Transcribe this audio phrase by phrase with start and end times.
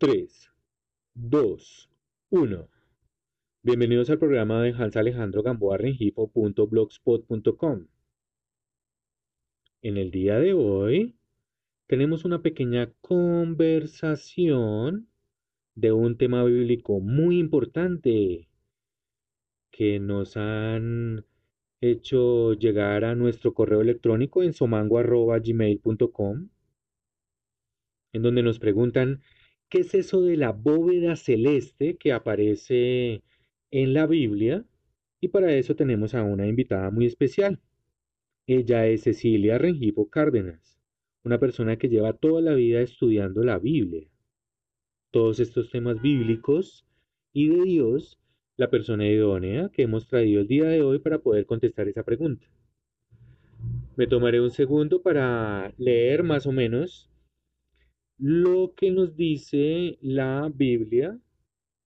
[0.00, 0.52] 3,
[1.14, 1.90] 2,
[2.30, 2.68] 1.
[3.64, 7.88] Bienvenidos al programa de Hans Alejandro Gamboa Rengifo.blogspot.com.
[9.82, 11.16] En el día de hoy
[11.88, 15.08] tenemos una pequeña conversación
[15.74, 18.48] de un tema bíblico muy importante
[19.72, 21.26] que nos han
[21.80, 26.50] hecho llegar a nuestro correo electrónico en somango.gmail.com
[28.12, 29.22] en donde nos preguntan
[29.68, 33.22] qué es eso de la bóveda celeste que aparece
[33.70, 34.64] en la Biblia
[35.20, 37.60] y para eso tenemos a una invitada muy especial.
[38.46, 40.78] Ella es Cecilia Rengifo Cárdenas,
[41.22, 44.08] una persona que lleva toda la vida estudiando la Biblia.
[45.10, 46.86] Todos estos temas bíblicos
[47.32, 48.18] y de Dios,
[48.56, 52.46] la persona idónea que hemos traído el día de hoy para poder contestar esa pregunta.
[53.96, 57.07] Me tomaré un segundo para leer más o menos
[58.18, 61.18] lo que nos dice la Biblia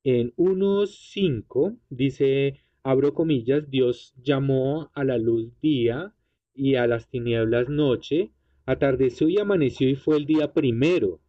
[0.02, 6.14] en 1.5 dice, abro comillas, Dios llamó a la luz día
[6.54, 8.32] y a las tinieblas noche,
[8.66, 11.20] atardeció y amaneció y fue el día primero.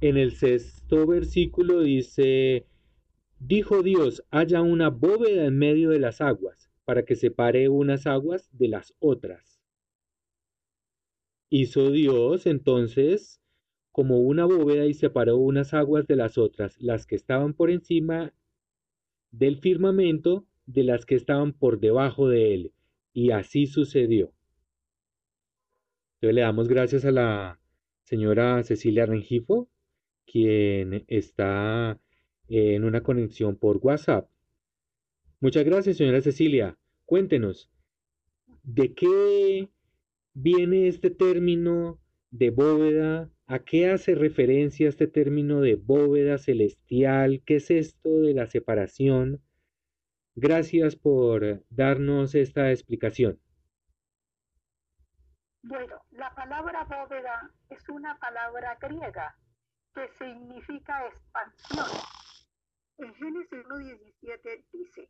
[0.00, 2.66] En el sexto versículo dice,
[3.40, 8.48] dijo Dios, haya una bóveda en medio de las aguas, para que separe unas aguas
[8.52, 9.60] de las otras.
[11.50, 13.40] Hizo Dios entonces
[13.98, 18.32] como una bóveda y separó unas aguas de las otras, las que estaban por encima
[19.32, 22.72] del firmamento de las que estaban por debajo de él.
[23.12, 24.32] Y así sucedió.
[26.14, 27.58] Entonces le damos gracias a la
[28.04, 29.68] señora Cecilia Rengifo,
[30.24, 31.98] quien está
[32.46, 34.30] en una conexión por WhatsApp.
[35.40, 36.78] Muchas gracias, señora Cecilia.
[37.04, 37.68] Cuéntenos,
[38.62, 39.68] ¿de qué
[40.34, 41.98] viene este término
[42.30, 47.42] de bóveda ¿A qué hace referencia este término de bóveda celestial?
[47.46, 49.42] ¿Qué es esto de la separación?
[50.34, 53.40] Gracias por darnos esta explicación.
[55.62, 59.34] Bueno, la palabra bóveda es una palabra griega
[59.94, 61.86] que significa expansión.
[62.98, 65.08] En Génesis 1.17 dice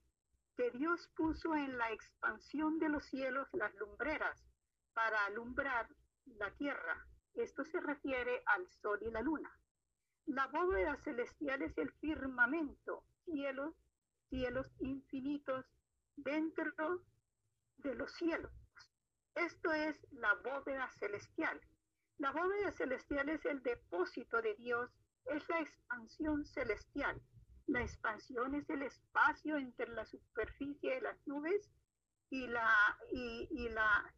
[0.56, 4.46] que Dios puso en la expansión de los cielos las lumbreras
[4.94, 5.88] para alumbrar
[6.38, 7.07] la tierra
[7.42, 9.50] esto se refiere al sol y la luna.
[10.26, 13.74] La bóveda celestial es el firmamento, cielos,
[14.28, 15.64] cielos infinitos
[16.16, 17.02] dentro
[17.78, 18.52] de los cielos.
[19.34, 21.60] Esto es la bóveda celestial.
[22.18, 24.90] La bóveda celestial es el depósito de Dios,
[25.26, 27.22] es la expansión celestial.
[27.66, 31.70] La expansión es el espacio entre la superficie de las nubes
[32.30, 32.70] y la,
[33.12, 34.14] y, la,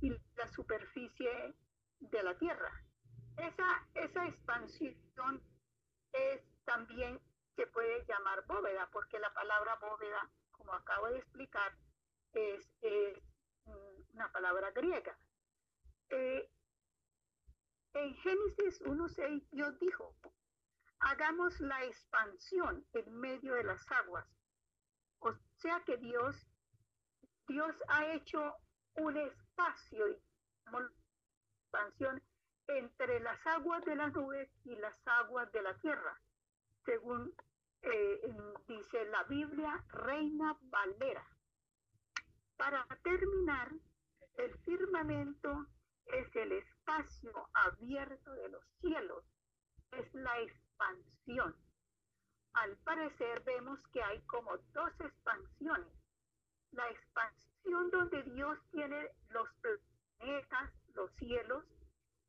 [0.00, 1.54] y la superficie
[2.00, 2.72] de la Tierra.
[3.36, 5.42] Esa, esa expansión
[6.12, 7.20] es también
[7.54, 11.72] se puede llamar bóveda, porque la palabra bóveda, como acabo de explicar,
[12.32, 12.68] es,
[14.12, 15.18] una palabra griega.
[16.10, 16.50] Eh,
[17.94, 20.14] en Génesis 1.6 Dios dijo,
[21.00, 24.26] hagamos la expansión en medio de las aguas.
[25.20, 26.36] O sea que Dios,
[27.48, 28.54] Dios ha hecho
[28.94, 30.04] un espacio,
[31.76, 32.22] expansión
[32.68, 36.18] entre las aguas de las nubes y las aguas de la tierra,
[36.84, 37.34] según
[37.82, 38.34] eh,
[38.66, 41.24] dice la Biblia Reina Valera.
[42.56, 43.70] Para terminar,
[44.38, 45.66] el firmamento
[46.06, 49.24] es el espacio abierto de los cielos,
[49.92, 51.54] es la expansión.
[52.54, 55.92] Al parecer vemos que hay como dos expansiones.
[56.72, 61.64] La expansión donde Dios tiene los planetas, los cielos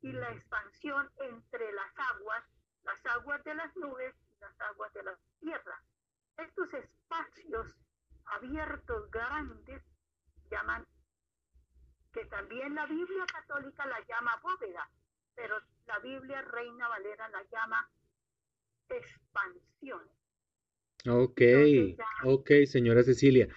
[0.00, 2.44] y la expansión entre las aguas,
[2.84, 5.82] las aguas de las nubes y las aguas de la tierra.
[6.36, 7.74] Estos espacios
[8.26, 9.82] abiertos grandes
[10.50, 10.86] llaman,
[12.12, 14.88] que también la Biblia católica la llama bóveda,
[15.34, 17.90] pero la Biblia Reina Valera la llama
[18.88, 20.02] expansión.
[21.06, 21.40] Ok,
[22.24, 23.48] ok, señora Cecilia.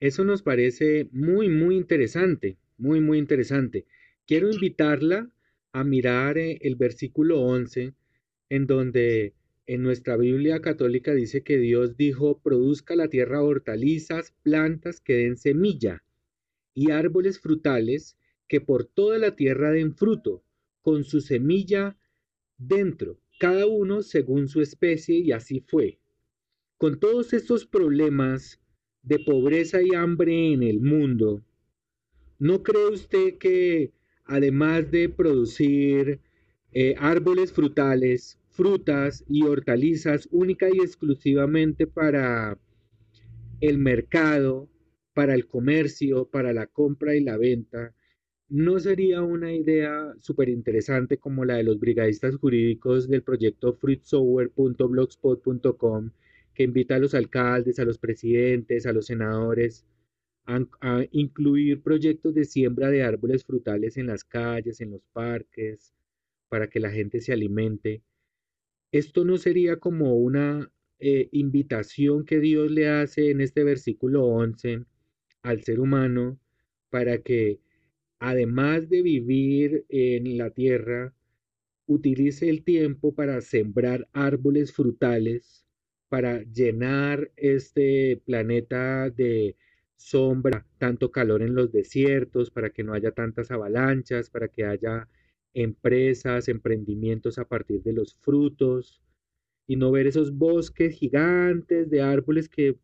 [0.00, 3.86] Eso nos parece muy, muy interesante, muy, muy interesante.
[4.26, 5.30] Quiero invitarla
[5.72, 7.94] a mirar eh, el versículo 11,
[8.50, 9.34] en donde
[9.66, 15.36] en nuestra Biblia católica dice que Dios dijo, produzca la tierra hortalizas, plantas que den
[15.36, 16.02] semilla
[16.74, 18.16] y árboles frutales
[18.48, 20.44] que por toda la tierra den fruto,
[20.82, 21.96] con su semilla
[22.58, 25.98] dentro, cada uno según su especie, y así fue.
[26.76, 28.60] Con todos estos problemas
[29.02, 31.42] de pobreza y hambre en el mundo,
[32.38, 33.92] ¿no cree usted que
[34.32, 36.18] además de producir
[36.72, 42.58] eh, árboles frutales, frutas y hortalizas única y exclusivamente para
[43.60, 44.70] el mercado,
[45.12, 47.94] para el comercio, para la compra y la venta,
[48.48, 56.10] ¿no sería una idea súper interesante como la de los brigadistas jurídicos del proyecto fruitsower.blogspot.com
[56.54, 59.84] que invita a los alcaldes, a los presidentes, a los senadores
[60.46, 65.92] a, incluir proyectos de siembra de árboles frutales en las calles, en los parques,
[66.48, 68.02] para que la gente se alimente?
[68.92, 74.84] ¿Esto no sería como una eh, invitación que Dios le hace en este versículo 11
[75.42, 76.38] al ser humano
[76.90, 77.58] para que,
[78.18, 81.14] además de vivir en la tierra,
[81.86, 85.64] utilice el tiempo para sembrar árboles frutales,
[86.08, 89.56] para llenar este planeta de
[90.02, 95.08] sombra, tanto calor en los desiertos, para que no haya tantas avalanchas, para que haya
[95.54, 99.00] empresas, emprendimientos a partir de los frutos,
[99.66, 102.78] y no ver esos bosques gigantes de árboles que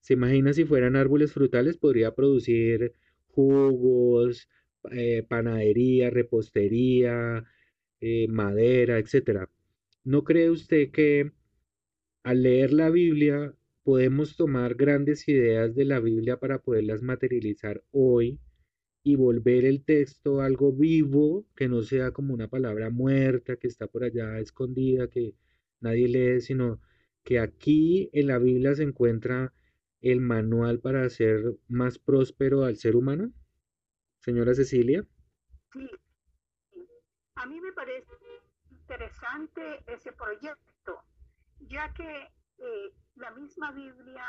[0.00, 2.92] se imagina si fueran árboles frutales podría producir
[3.28, 4.48] jugos,
[4.92, 7.44] eh, panadería, repostería,
[8.00, 9.48] eh, madera, etc.
[10.04, 11.32] ¿No cree usted que
[12.22, 13.55] al leer la Biblia
[13.86, 18.40] podemos tomar grandes ideas de la Biblia para poderlas materializar hoy
[19.04, 23.86] y volver el texto algo vivo, que no sea como una palabra muerta que está
[23.86, 25.36] por allá escondida, que
[25.78, 26.80] nadie lee, sino
[27.22, 29.52] que aquí en la Biblia se encuentra
[30.00, 33.32] el manual para hacer más próspero al ser humano?
[34.18, 35.06] Señora Cecilia.
[35.72, 35.88] Sí,
[37.36, 38.10] a mí me parece
[38.68, 41.04] interesante ese proyecto,
[41.60, 44.26] ya que eh, la misma Biblia,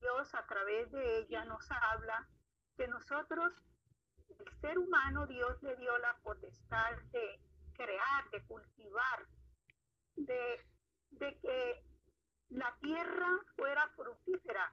[0.00, 2.28] Dios a través de ella nos habla
[2.76, 3.52] que nosotros,
[4.28, 7.40] el ser humano, Dios le dio la potestad de
[7.74, 9.26] crear, de cultivar,
[10.16, 10.66] de
[11.18, 11.82] de que
[12.50, 14.72] la tierra fuera fructífera,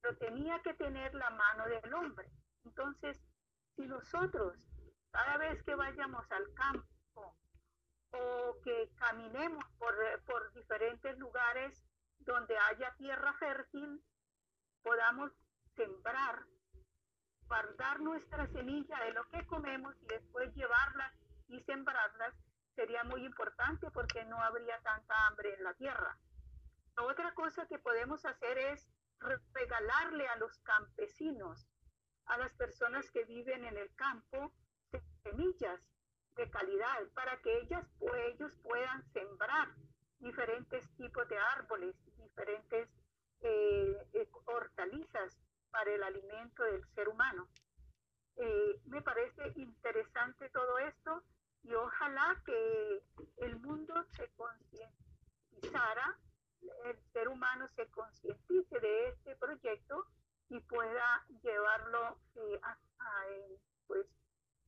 [0.00, 2.28] pero tenía que tener la mano del hombre.
[2.64, 3.20] Entonces,
[3.76, 4.56] si nosotros,
[5.10, 7.36] cada vez que vayamos al campo
[8.10, 9.94] o que caminemos por,
[10.26, 11.84] por diferentes lugares
[12.24, 14.02] donde haya tierra fértil,
[14.82, 15.32] podamos
[15.74, 16.44] sembrar,
[17.46, 21.12] guardar nuestra semilla de lo que comemos y después llevarlas
[21.48, 22.34] y sembrarlas
[22.74, 26.18] sería muy importante porque no habría tanta hambre en la tierra.
[26.96, 28.88] otra cosa que podemos hacer es
[29.52, 31.66] regalarle a los campesinos,
[32.26, 34.52] a las personas que viven en el campo,
[35.22, 35.80] semillas
[36.36, 37.86] de calidad para que ellas,
[38.30, 39.68] ellos puedan sembrar
[40.18, 41.96] diferentes tipos de árboles,
[42.32, 42.88] diferentes
[43.40, 45.36] eh, eh, hortalizas
[45.70, 47.48] para el alimento del ser humano.
[48.36, 51.22] Eh, me parece interesante todo esto
[51.62, 53.02] y ojalá que
[53.38, 56.18] el mundo se concientizara,
[56.84, 60.06] el ser humano se concientice de este proyecto
[60.48, 62.18] y pueda llevarlo
[62.62, 62.78] a,
[63.86, 64.06] pues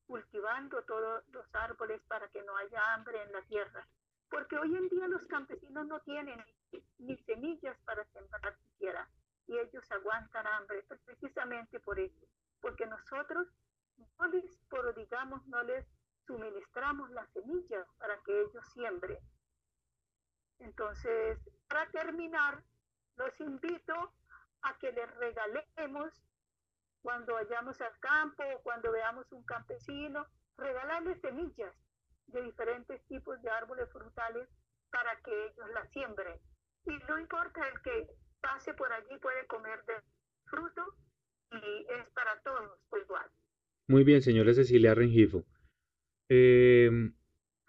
[0.06, 3.86] cultivando todos los árboles para que no haya hambre en la tierra.
[4.34, 6.44] Porque hoy en día los campesinos no tienen
[6.98, 9.08] ni semillas para sembrar siquiera
[9.46, 12.26] y ellos aguantan hambre precisamente por eso,
[12.60, 13.46] porque nosotros
[14.18, 15.86] no les prodigamos, no les
[16.26, 19.20] suministramos las semillas para que ellos siembren.
[20.58, 21.38] Entonces,
[21.68, 22.60] para terminar,
[23.14, 24.14] los invito
[24.62, 26.12] a que les regalemos
[27.02, 30.26] cuando vayamos al campo o cuando veamos un campesino,
[30.56, 31.83] regalarles semillas
[32.28, 34.48] de diferentes tipos de árboles frutales
[34.90, 36.38] para que ellos las siembren.
[36.86, 38.06] Y no importa el que
[38.40, 39.94] pase por allí puede comer de
[40.46, 40.82] fruto
[41.52, 43.30] y es para todos igual.
[43.88, 45.44] Muy bien, señora Cecilia Rengifo.
[46.28, 47.14] Em,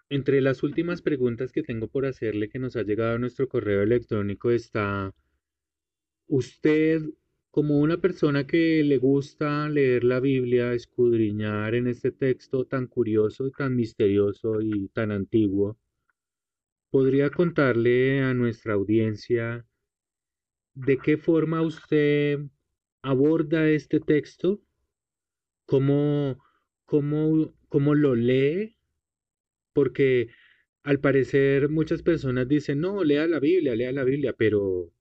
[0.10, 3.82] entre las últimas preguntas que tengo por hacerle que nos ha llegado a nuestro correo
[3.82, 5.14] electrónico está,
[6.28, 7.02] usted
[7.56, 13.50] como una persona que le gusta leer la Biblia, escudriñar en este texto tan curioso,
[13.50, 15.80] tan misterioso y tan antiguo,
[16.90, 19.66] ¿podría contarle a nuestra audiencia
[20.74, 22.42] de qué forma usted
[23.02, 24.62] aborda este texto?
[25.66, 26.44] ¿Cómo,
[26.84, 28.76] cómo cómo lo lee,
[29.72, 30.28] porque
[30.84, 34.92] al parecer muchas personas dicen, no, lea la Biblia, lea la Biblia, pero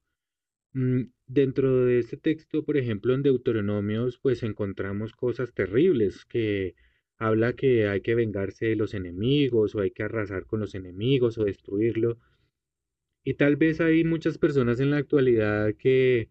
[0.74, 6.74] mm, dentro de este texto, por ejemplo, en Deuteronomios, pues encontramos cosas terribles que
[7.18, 11.38] habla que hay que vengarse de los enemigos o hay que arrasar con los enemigos
[11.38, 12.18] o destruirlo.
[13.24, 16.28] Y tal vez hay muchas personas en la actualidad que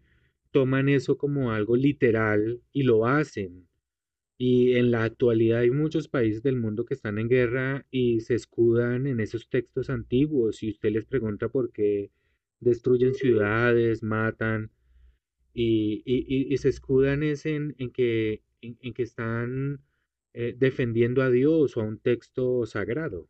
[0.50, 3.68] toman eso como algo literal y lo hacen
[4.38, 8.34] Y en la actualidad hay muchos países del mundo que están en guerra y se
[8.34, 10.62] escudan en esos textos antiguos.
[10.62, 12.10] Y usted les pregunta por qué
[12.60, 14.70] destruyen ciudades, matan
[15.54, 19.80] y, se escudan es en, que, en, que están
[20.32, 23.28] eh, defendiendo a Dios o a un texto sagrado.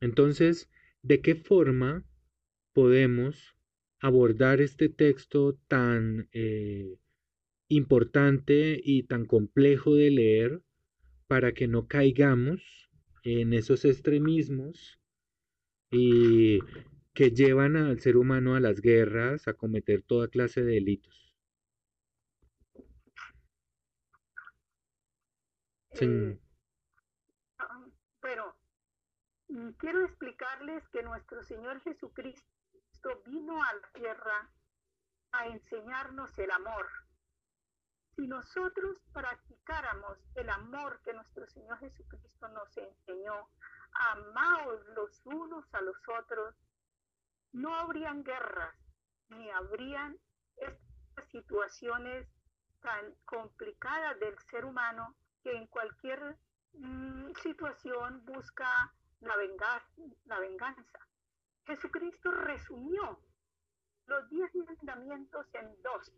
[0.00, 0.70] Entonces,
[1.02, 2.04] ¿de qué forma
[2.72, 3.56] podemos
[4.00, 6.96] abordar este texto tan eh,
[7.68, 10.62] importante y tan complejo de leer
[11.26, 12.90] para que no caigamos
[13.22, 14.98] en esos extremismos
[15.90, 16.60] y
[17.20, 21.34] que llevan al ser humano a las guerras, a cometer toda clase de delitos.
[26.00, 26.40] Eh,
[28.22, 28.56] bueno,
[29.48, 34.50] mm, quiero explicarles que nuestro Señor Jesucristo vino a la tierra
[35.32, 36.86] a enseñarnos el amor.
[38.16, 43.50] Si nosotros practicáramos el amor que nuestro Señor Jesucristo nos enseñó,
[43.92, 46.54] amaos los unos a los otros,
[47.52, 48.74] no habrían guerras,
[49.28, 50.16] ni habrían
[50.56, 52.26] estas situaciones
[52.80, 56.36] tan complicadas del ser humano que en cualquier
[56.72, 59.34] mm, situación busca la,
[60.24, 60.98] la venganza.
[61.66, 63.20] Jesucristo resumió
[64.06, 66.12] los diez mandamientos en dos.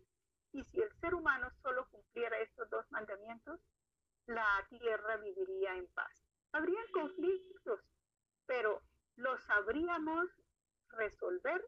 [0.51, 3.59] Y si el ser humano solo cumpliera estos dos mandamientos,
[4.27, 6.11] la tierra viviría en paz.
[6.51, 7.81] Habrían conflictos,
[8.45, 8.81] pero
[9.15, 10.29] los sabríamos
[10.93, 11.65] resolver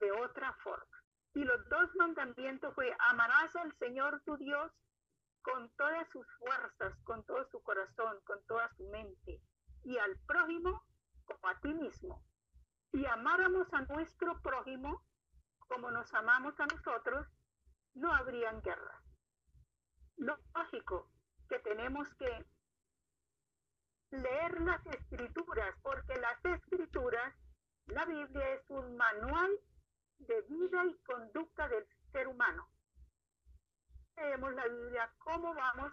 [0.00, 1.02] de otra forma.
[1.34, 4.72] Y los dos mandamientos fue, amarás al Señor tu Dios
[5.42, 9.42] con todas sus fuerzas, con todo su corazón, con toda su mente,
[9.82, 10.82] y al prójimo
[11.24, 12.24] como a ti mismo.
[12.92, 15.04] Si amáramos a nuestro prójimo
[15.68, 17.26] como nos amamos a nosotros,
[17.94, 19.02] no habrían guerras.
[20.16, 21.10] Lógico
[21.48, 22.46] que tenemos que
[24.10, 27.34] leer las escrituras, porque las escrituras
[27.86, 29.50] la Biblia es un manual
[30.18, 32.68] de vida y conducta del ser humano.
[34.16, 35.92] Leemos la Biblia, cómo vamos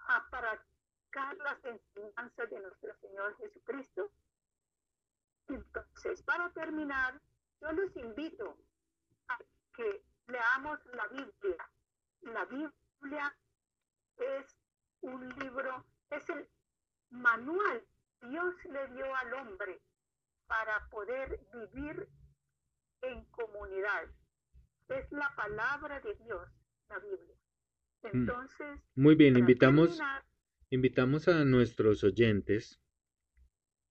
[0.00, 4.10] a practicar las enseñanzas de nuestro Señor Jesucristo.
[5.48, 7.20] Entonces, para terminar,
[7.60, 8.56] yo los invito
[9.28, 9.38] a
[9.74, 11.70] que leamos la Biblia.
[12.22, 13.36] La Biblia
[14.16, 14.56] es
[15.02, 16.48] un libro, es el
[17.10, 17.86] manual
[18.20, 19.80] Dios le dio al hombre
[20.48, 22.08] para poder vivir
[23.02, 24.10] en comunidad.
[24.88, 26.48] Es la palabra de Dios,
[26.88, 27.36] la Biblia.
[28.02, 28.06] Mm.
[28.20, 30.00] Entonces, muy bien, invitamos
[30.70, 32.78] invitamos a nuestros oyentes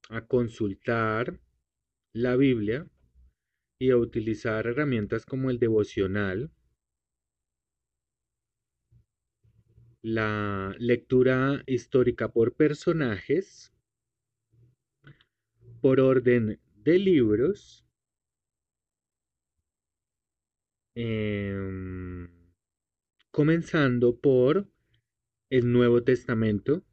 [0.10, 1.40] a consultar
[2.14, 2.88] la Biblia
[3.80, 6.52] y a utilizar herramientas como el devocional,
[10.02, 13.74] la lectura histórica por personajes,
[15.82, 17.86] por orden de libros.
[20.96, 22.28] Em,
[23.32, 24.68] comenzando por
[25.50, 26.84] el Nuevo Testamento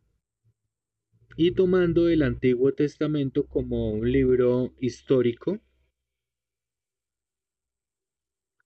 [1.36, 5.60] y tomando el Antiguo Testamento como un libro histórico,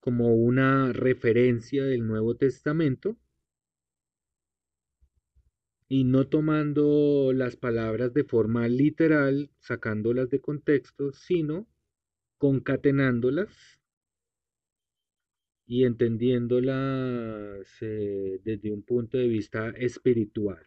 [0.01, 3.17] como una referencia del Nuevo Testamento
[5.91, 11.67] y no tomando las palabras de forma literal, sacándolas de contexto, sino
[12.37, 13.81] concatenándolas
[15.65, 20.63] y entendiéndolas eh, desde un punto de vista espiritual.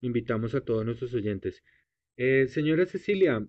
[0.00, 1.62] Invitamos a todos nuestros oyentes.
[2.16, 3.46] Eh, señora Cecilia,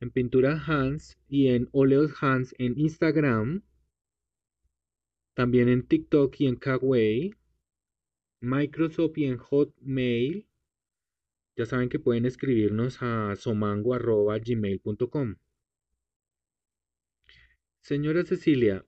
[0.00, 3.62] en Pintura Hans y en Óleos Hans en Instagram,
[5.34, 7.34] también en TikTok y en Kawaii,
[8.40, 10.46] Microsoft y en Hotmail.
[11.56, 15.36] Ya saben que pueden escribirnos a somango.gmail.com.
[17.80, 18.84] Señora Cecilia,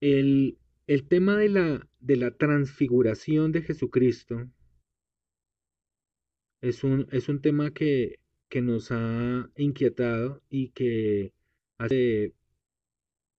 [0.00, 4.48] el, el tema de la, de la transfiguración de Jesucristo
[6.60, 11.32] es un, es un tema que que nos ha inquietado y que
[11.78, 12.34] hace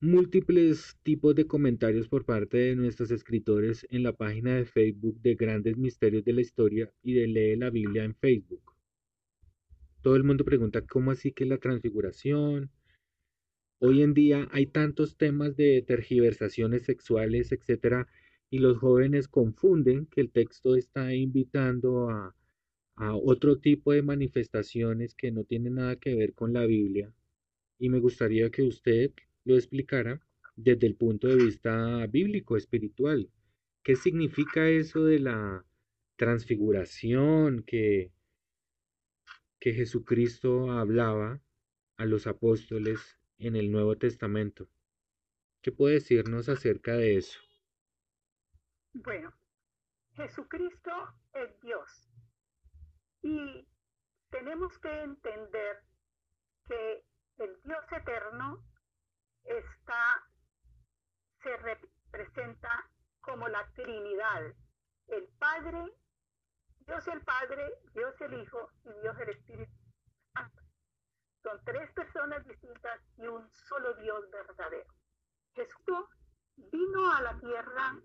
[0.02, 5.36] múltiples tipos de comentarios por parte de nuestros escritores en la página de Facebook de
[5.36, 8.76] Grandes Misterios de la Historia y de Lee la Biblia en Facebook.
[10.02, 12.70] Todo el mundo pregunta cómo así que la transfiguración.
[13.80, 18.08] Hoy en día hay tantos temas de tergiversaciones sexuales, etcétera,
[18.52, 22.36] y los jóvenes confunden que el texto está invitando a
[22.96, 27.14] a otro tipo de manifestaciones que no tienen nada que ver con la Biblia
[27.78, 29.12] y me gustaría que usted
[29.44, 30.22] lo explicara
[30.56, 33.30] desde el punto de vista bíblico, espiritual.
[33.84, 35.66] ¿Qué significa eso de la
[36.16, 38.12] transfiguración que,
[39.60, 41.42] que Jesucristo hablaba
[41.98, 44.70] a los apóstoles en el Nuevo Testamento?
[45.62, 47.40] ¿Qué puede decirnos acerca de eso?
[48.94, 49.34] Bueno,
[50.14, 50.92] Jesucristo
[51.34, 52.05] es Dios
[53.26, 53.68] y
[54.30, 55.82] tenemos que entender
[56.68, 57.04] que
[57.38, 58.64] el Dios eterno
[59.44, 60.24] está,
[61.42, 62.88] se representa
[63.22, 64.54] como la Trinidad,
[65.08, 65.92] el Padre,
[66.82, 69.74] Dios el Padre, Dios el Hijo y Dios el Espíritu
[70.32, 70.62] Santo.
[71.42, 74.94] Son tres personas distintas y un solo Dios verdadero.
[75.56, 76.06] Jesús
[76.58, 78.00] vino a la tierra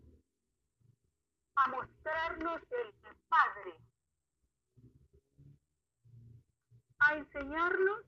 [1.57, 2.95] a mostrarnos el
[3.29, 3.90] Padre,
[7.01, 8.05] a enseñarnos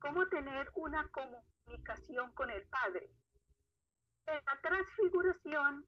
[0.00, 3.10] cómo tener una comunicación con el Padre.
[4.26, 5.86] En la transfiguración,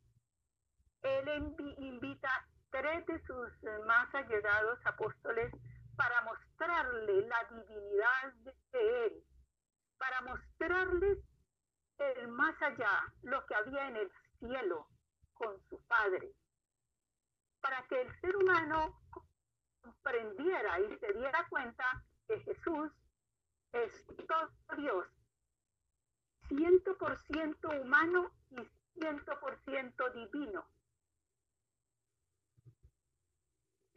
[1.02, 3.50] Él invita tres de sus
[3.86, 5.52] más allegados apóstoles
[5.96, 8.32] para mostrarle la divinidad
[8.72, 9.24] de Él,
[9.98, 11.18] para mostrarles
[11.98, 14.88] el más allá, lo que había en el cielo
[15.34, 16.32] con su Padre,
[17.60, 19.00] para que el ser humano
[19.80, 21.84] comprendiera y se diera cuenta
[22.26, 22.92] que Jesús
[23.72, 25.06] es todo Dios,
[26.48, 30.64] ciento por ciento humano y ciento por ciento divino.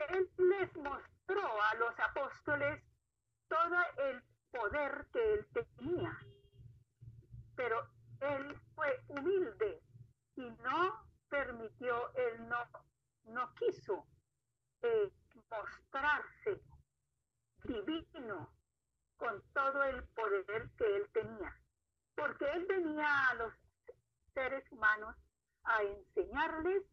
[0.10, 2.84] Él les mostró a los apóstoles
[3.48, 3.78] todo
[4.10, 6.18] el poder que él tenía
[7.58, 7.90] pero
[8.22, 9.82] él fue humilde
[10.36, 12.64] y no permitió, él no,
[13.26, 14.06] no quiso
[14.84, 15.12] eh,
[15.50, 16.62] mostrarse
[17.68, 18.50] divino
[19.18, 21.56] con todo el poder que él tenía,
[22.16, 23.54] porque él venía a los
[24.34, 25.16] seres humanos
[25.64, 26.84] a enseñarles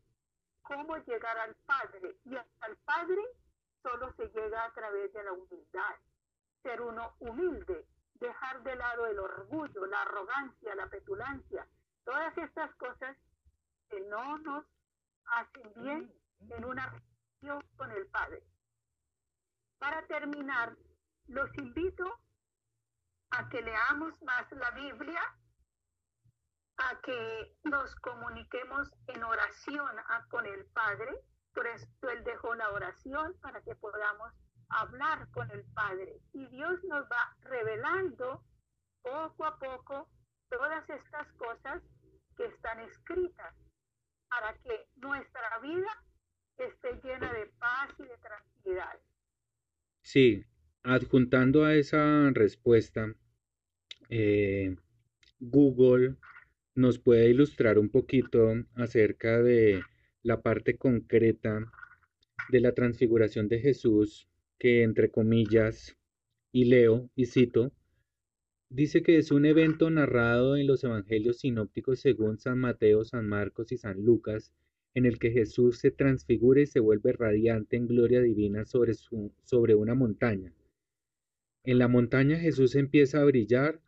[0.62, 3.22] cómo llegar al Padre, y al Padre
[3.82, 5.94] solo se llega a través de la humildad,
[6.62, 11.66] ser uno humilde, dejar de lado el orgullo, la arrogancia, la petulancia,
[12.04, 13.16] todas estas cosas
[13.90, 14.64] que no nos
[15.26, 16.14] hacen bien
[16.50, 18.42] en una relación con el Padre.
[19.84, 20.74] Para terminar,
[21.26, 22.10] los invito
[23.32, 25.20] a que leamos más la Biblia,
[26.78, 29.94] a que nos comuniquemos en oración
[30.30, 31.12] con el Padre.
[31.52, 34.32] Por esto Él dejó la oración para que podamos
[34.70, 36.18] hablar con el Padre.
[36.32, 38.42] Y Dios nos va revelando
[39.02, 40.08] poco a poco
[40.48, 41.82] todas estas cosas
[42.38, 43.54] que están escritas
[44.30, 46.04] para que nuestra vida
[46.56, 48.98] esté llena de paz y de tranquilidad.
[50.04, 50.44] Sí,
[50.82, 53.16] adjuntando a esa respuesta,
[54.10, 54.76] eh,
[55.40, 56.16] Google
[56.74, 59.82] nos puede ilustrar un poquito acerca de
[60.22, 61.72] la parte concreta
[62.50, 65.96] de la transfiguración de Jesús que entre comillas,
[66.52, 67.72] y leo y cito,
[68.68, 73.72] dice que es un evento narrado en los evangelios sinópticos según San Mateo, San Marcos
[73.72, 74.52] y San Lucas,
[74.94, 79.74] en el que Jesús se transfigura y se vuelve radiante en gloria divina sobre, sobre
[79.74, 80.52] una montaña.
[81.64, 83.80] En la montaña Jesús empieza a brillar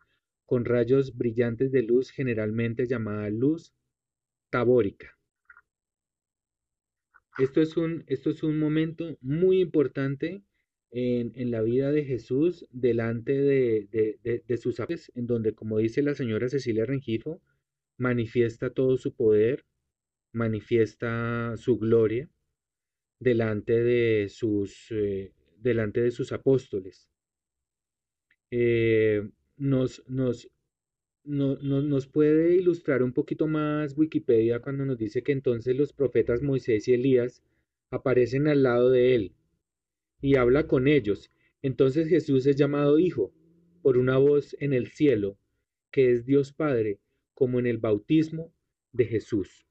[0.45, 3.73] con rayos brillantes de luz generalmente llamada luz
[4.49, 5.17] tabórica.
[7.37, 10.41] Esto es un, esto es un momento muy importante
[10.89, 16.49] en, la vida de Jesús delante de, sus apóstoles, en donde, como dice la señora
[16.49, 17.41] Cecilia Rengifo,
[17.97, 19.65] manifiesta todo su poder,
[20.33, 22.29] manifiesta su gloria
[23.19, 27.09] delante de sus, eh, delante de sus apóstoles.
[28.51, 30.49] Eh, nos, nos,
[31.23, 36.87] nos puede ilustrar un poquito más Wikipedia cuando nos dice que entonces los profetas Moisés
[36.87, 37.43] y Elías
[37.89, 39.35] aparecen al lado de él
[40.21, 41.31] y habla con ellos.
[41.61, 43.33] Entonces Jesús es llamado Hijo
[43.81, 45.37] por una voz en el cielo,
[45.91, 46.99] que es Dios Padre,
[47.33, 48.53] como en el bautismo
[48.91, 49.66] de Jesús.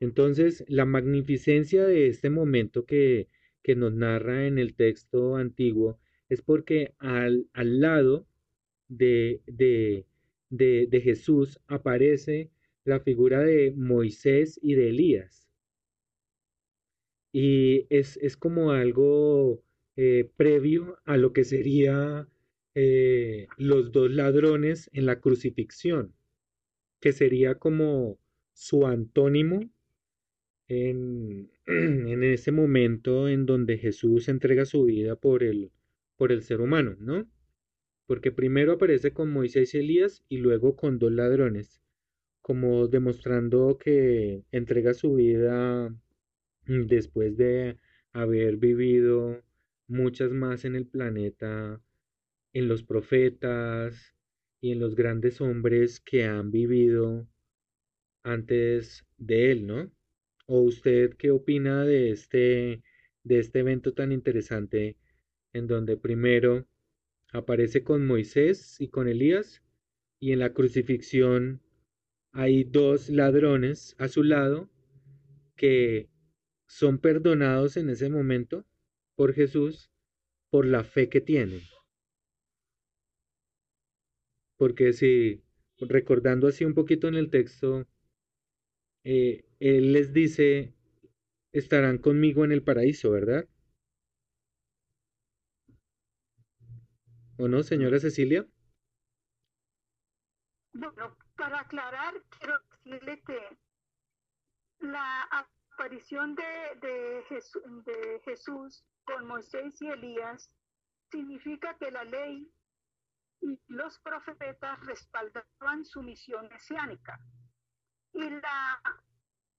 [0.00, 3.28] Entonces, la magnificencia de este momento que,
[3.62, 8.26] que nos narra en el texto antiguo es porque al, al lado
[8.88, 10.06] de, de,
[10.50, 12.50] de, Jesús aparece
[12.84, 15.48] la figura de Moisés y de Elías.
[17.32, 19.62] Y es, como algo
[19.96, 22.28] eh, previo a lo que sería
[22.74, 26.14] eh, los dos ladrones en la crucifixión,
[27.00, 28.18] que sería como
[28.52, 29.60] su antónimo
[30.68, 35.70] en, en ese momento en donde Jesús entrega su vida por el,
[36.16, 37.28] por el ser humano, ¿no?
[38.06, 41.82] Porque primero aparece con Moisés y Elías y luego con dos ladrones,
[42.40, 45.94] como demostrando que entrega su vida
[46.66, 47.78] después de
[48.12, 49.42] haber vivido
[49.88, 51.80] muchas más en el planeta,
[52.52, 54.14] en los profetas
[54.60, 57.28] y en los grandes hombres que han vivido
[58.22, 59.95] antes de él, ¿no?
[60.46, 62.82] ¿O usted qué opina de este,
[63.24, 64.96] de este evento tan interesante
[65.52, 66.66] en donde primero
[67.32, 69.62] aparece con Moisés y con Elías
[70.20, 71.60] y en la crucifixión
[72.32, 74.70] hay dos ladrones a su lado
[75.56, 76.08] que
[76.66, 78.64] son perdonados en ese momento
[79.14, 79.90] por Jesús
[80.50, 81.60] por la fe que tienen?
[84.56, 85.42] Porque si,
[85.80, 87.86] recordando así un poquito en el texto,
[89.08, 90.74] eh, Él les dice,
[91.52, 93.48] estarán conmigo en el paraíso, ¿verdad?
[97.38, 98.44] ¿O no, señora Cecilia?
[100.72, 103.38] Bueno, para aclarar, quiero decirle que
[104.80, 105.22] la
[105.70, 106.42] aparición de,
[106.80, 107.22] de,
[107.84, 110.50] de Jesús con Moisés y Elías
[111.12, 112.50] significa que la ley
[113.40, 117.20] y los profetas respaldaban su misión mesiánica.
[118.16, 118.80] Y, la,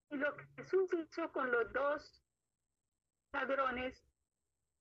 [0.09, 2.23] y lo que Jesús hizo con los dos
[3.31, 4.03] ladrones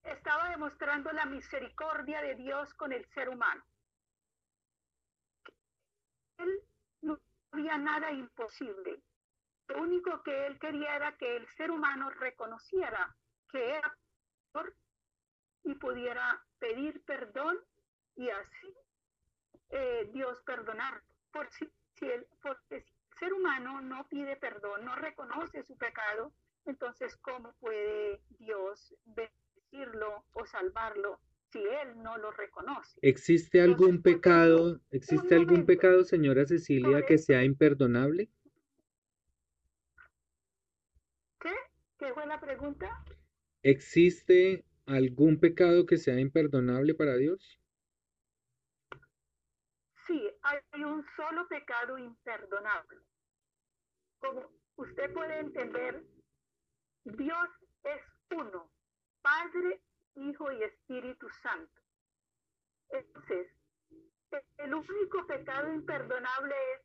[0.03, 3.63] estaba demostrando la misericordia de Dios con el ser humano.
[6.39, 6.63] Él
[7.03, 7.19] no
[7.53, 9.03] había nada imposible.
[9.69, 13.15] Lo único que él quería era que el ser humano reconociera
[13.51, 13.95] que era
[15.65, 17.59] y pudiera pedir perdón
[18.15, 18.75] y así
[19.69, 21.03] eh, Dios perdonar.
[21.31, 21.69] Por si,
[22.01, 26.33] el, porque si ser humano no pide perdón, no reconoce su pecado,
[26.65, 32.99] entonces ¿cómo puede Dios bendecirlo o salvarlo si él no lo reconoce?
[33.03, 38.29] ¿Existe algún pecado, existe algún pecado, señora Cecilia, que sea imperdonable?
[41.41, 41.55] ¿Qué?
[41.99, 43.05] ¿Qué fue la pregunta?
[43.63, 47.59] ¿Existe algún pecado que sea imperdonable para Dios?
[50.07, 53.01] Sí, hay un solo pecado imperdonable.
[54.19, 56.03] Como usted puede entender,
[57.05, 57.49] Dios
[57.85, 58.71] es uno,
[59.23, 59.83] Padre,
[60.15, 61.83] Hijo y Espíritu Santo.
[62.91, 63.49] Entonces,
[64.59, 66.83] el único pecado imperdonable es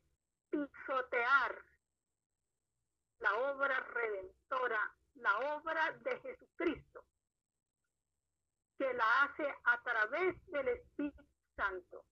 [0.49, 1.63] pisotear
[3.19, 7.03] la obra redentora la obra de Jesucristo,
[8.77, 11.23] que la hace a través del Espíritu
[11.55, 12.05] Santo.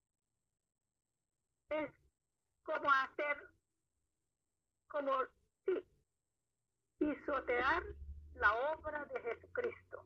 [1.69, 1.91] Es
[2.63, 3.37] como hacer,
[4.87, 5.11] como,
[5.65, 5.85] sí,
[6.97, 7.83] pisotear
[8.35, 10.05] la obra de Jesucristo.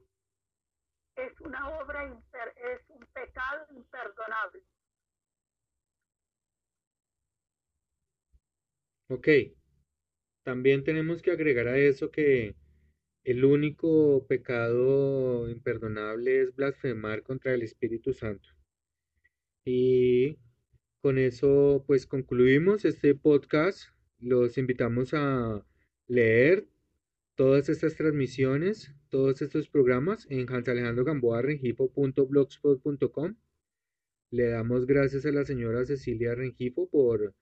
[1.15, 4.63] Es una obra, es un pecado imperdonable.
[9.09, 9.27] Ok.
[10.43, 12.55] También tenemos que agregar a eso que
[13.23, 18.49] el único pecado imperdonable es blasfemar contra el Espíritu Santo.
[19.65, 20.37] Y
[21.03, 23.89] con eso pues concluimos este podcast.
[24.19, 25.65] Los invitamos a
[26.07, 26.65] leer
[27.35, 33.35] todas estas transmisiones, todos estos programas en hansalejandrogamboa.rengipo.blogspot.com.
[34.31, 37.35] Le damos gracias a la señora Cecilia Rengifo por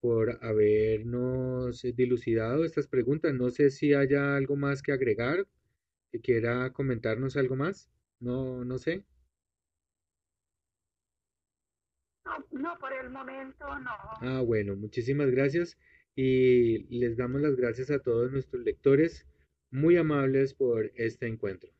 [0.00, 3.34] por habernos dilucidado estas preguntas.
[3.34, 5.48] No sé si haya algo más que agregar,
[6.12, 7.90] que quiera comentarnos algo más.
[8.20, 9.04] No, no sé.
[12.50, 13.90] No, por el momento no.
[14.20, 15.78] Ah, bueno, muchísimas gracias
[16.14, 19.26] y les damos las gracias a todos nuestros lectores
[19.70, 21.70] muy amables por este encuentro.